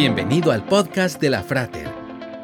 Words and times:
Bienvenido 0.00 0.52
al 0.52 0.64
podcast 0.64 1.20
de 1.20 1.28
la 1.28 1.42
Frater, 1.42 1.92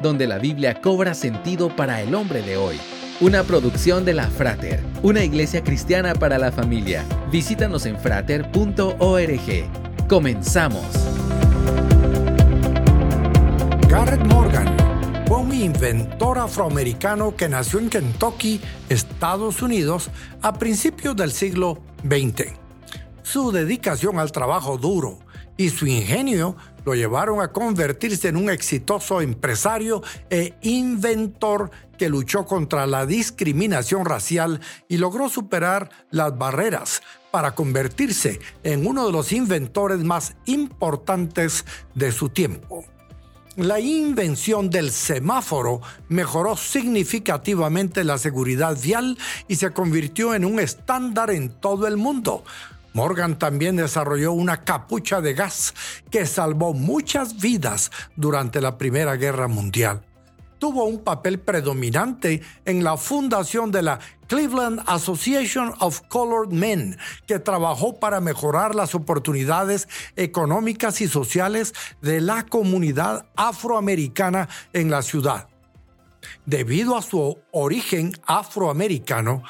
donde 0.01 0.27
la 0.27 0.39
Biblia 0.39 0.81
cobra 0.81 1.13
sentido 1.13 1.73
para 1.73 2.01
el 2.01 2.13
hombre 2.13 2.41
de 2.41 2.57
hoy. 2.57 2.77
Una 3.21 3.43
producción 3.43 4.03
de 4.03 4.13
la 4.13 4.27
Frater, 4.27 4.83
una 5.03 5.23
iglesia 5.23 5.63
cristiana 5.63 6.15
para 6.15 6.37
la 6.37 6.51
familia. 6.51 7.05
Visítanos 7.31 7.85
en 7.85 7.97
frater.org. 7.97 9.69
Comenzamos. 10.09 10.85
Garrett 13.87 14.27
Morgan 14.27 14.75
fue 15.25 15.37
un 15.37 15.53
inventor 15.53 16.39
afroamericano 16.39 17.37
que 17.37 17.47
nació 17.47 17.79
en 17.79 17.89
Kentucky, 17.89 18.59
Estados 18.89 19.61
Unidos, 19.61 20.09
a 20.41 20.51
principios 20.55 21.15
del 21.15 21.31
siglo 21.31 21.81
XX. 22.03 22.51
Su 23.23 23.53
dedicación 23.53 24.19
al 24.19 24.33
trabajo 24.33 24.77
duro 24.77 25.19
y 25.55 25.69
su 25.69 25.87
ingenio 25.87 26.57
lo 26.85 26.95
llevaron 26.95 27.41
a 27.41 27.51
convertirse 27.51 28.29
en 28.29 28.37
un 28.37 28.49
exitoso 28.49 29.21
empresario 29.21 30.01
e 30.29 30.53
inventor 30.61 31.71
que 31.97 32.09
luchó 32.09 32.45
contra 32.45 32.85
la 32.87 33.05
discriminación 33.05 34.05
racial 34.05 34.61
y 34.87 34.97
logró 34.97 35.29
superar 35.29 35.89
las 36.11 36.37
barreras 36.37 37.01
para 37.31 37.55
convertirse 37.55 38.39
en 38.63 38.85
uno 38.85 39.05
de 39.05 39.11
los 39.11 39.31
inventores 39.31 39.99
más 39.99 40.35
importantes 40.45 41.65
de 41.93 42.11
su 42.11 42.29
tiempo. 42.29 42.85
La 43.57 43.79
invención 43.79 44.69
del 44.69 44.91
semáforo 44.91 45.79
mejoró 46.09 46.57
significativamente 46.57 48.03
la 48.03 48.17
seguridad 48.17 48.77
vial 48.77 49.17
y 49.47 49.55
se 49.55 49.71
convirtió 49.71 50.33
en 50.33 50.43
un 50.43 50.59
estándar 50.59 51.31
en 51.31 51.49
todo 51.61 51.87
el 51.87 51.95
mundo. 51.95 52.43
Morgan 52.95 53.37
también 53.37 53.75
desarrolló 53.75 54.31
una 54.31 54.63
capucha 54.63 55.19
de 55.19 55.33
gas 55.33 55.73
que 56.09 56.25
salvó 56.25 56.73
muchas 56.73 57.41
vidas 57.41 57.91
durante 58.15 58.61
la 58.61 58.77
Primera 58.77 59.17
Guerra 59.17 59.49
Mundial. 59.49 60.05
Tuvo 60.59 60.85
un 60.85 61.03
papel 61.03 61.37
predominante 61.39 62.41
en 62.63 62.85
la 62.85 62.95
fundación 62.95 63.69
de 63.69 63.81
la 63.81 63.99
Cleveland 64.27 64.81
Association 64.87 65.73
of 65.79 66.03
Colored 66.07 66.53
Men, 66.53 66.97
que 67.27 67.37
trabajó 67.37 67.99
para 67.99 68.21
mejorar 68.21 68.73
las 68.75 68.95
oportunidades 68.95 69.89
económicas 70.15 71.01
y 71.01 71.09
sociales 71.09 71.73
de 72.01 72.21
la 72.21 72.45
comunidad 72.45 73.25
afroamericana 73.35 74.47
en 74.71 74.89
la 74.89 75.01
ciudad. 75.01 75.49
Debido 76.45 76.95
a 76.95 77.01
su 77.01 77.37
origen 77.51 78.13
afroamericano, 78.25 79.43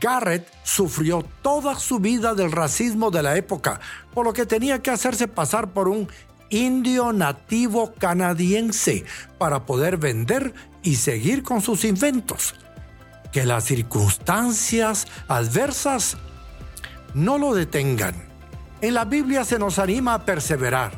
Garrett 0.00 0.48
sufrió 0.64 1.24
toda 1.42 1.78
su 1.78 2.00
vida 2.00 2.34
del 2.34 2.50
racismo 2.50 3.10
de 3.10 3.22
la 3.22 3.36
época, 3.36 3.80
por 4.12 4.26
lo 4.26 4.32
que 4.32 4.46
tenía 4.46 4.82
que 4.82 4.90
hacerse 4.90 5.28
pasar 5.28 5.72
por 5.72 5.88
un 5.88 6.08
indio 6.50 7.12
nativo 7.12 7.92
canadiense 7.98 9.04
para 9.38 9.64
poder 9.64 9.96
vender 9.96 10.54
y 10.82 10.96
seguir 10.96 11.42
con 11.42 11.60
sus 11.60 11.84
inventos. 11.84 12.54
Que 13.32 13.44
las 13.44 13.64
circunstancias 13.64 15.06
adversas 15.28 16.16
no 17.14 17.38
lo 17.38 17.54
detengan. 17.54 18.14
En 18.80 18.94
la 18.94 19.04
Biblia 19.04 19.44
se 19.44 19.58
nos 19.58 19.78
anima 19.78 20.14
a 20.14 20.24
perseverar 20.24 20.92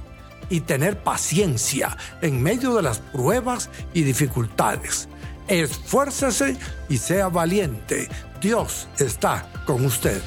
y 0.50 0.61
tener 0.61 1.03
paciencia 1.03 1.97
en 2.22 2.42
medio 2.42 2.75
de 2.75 2.83
las 2.83 2.98
pruebas 2.98 3.70
y 3.92 4.03
dificultades. 4.03 5.09
Esfuércese 5.48 6.56
y 6.91 6.98
sea 6.98 7.28
valiente. 7.28 8.08
Dios 8.41 8.86
está 8.98 9.46
con 9.64 9.84
usted. 9.84 10.20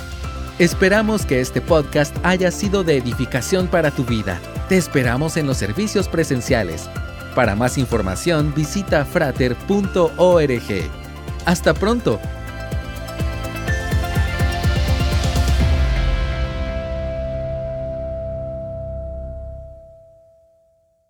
Esperamos 0.58 1.26
que 1.26 1.40
este 1.40 1.62
podcast 1.62 2.16
haya 2.24 2.52
sido 2.52 2.84
de 2.84 2.98
edificación 2.98 3.68
para 3.68 3.92
tu 3.92 4.04
vida. 4.04 4.42
Te 4.68 4.78
esperamos 4.78 5.38
en 5.38 5.46
los 5.48 5.58
servicios 5.58 6.08
presenciales. 6.08 6.90
Para 7.36 7.56
más 7.56 7.78
información 7.78 8.54
visita 8.56 9.06
frater.org. 9.06 10.10
Hasta 11.46 11.74
pronto 11.74 12.20